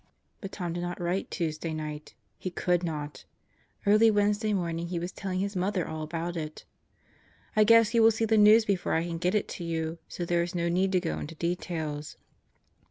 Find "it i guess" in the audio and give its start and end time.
6.35-7.93